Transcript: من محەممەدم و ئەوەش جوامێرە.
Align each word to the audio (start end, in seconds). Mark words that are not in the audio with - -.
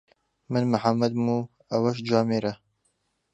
من 0.51 0.63
محەممەدم 0.73 1.25
و 1.35 1.39
ئەوەش 1.71 1.97
جوامێرە. 2.07 2.53